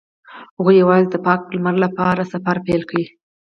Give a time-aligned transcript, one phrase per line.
[0.57, 2.99] هغوی یوځای د پاک لمر له لارې سفر پیل کړ.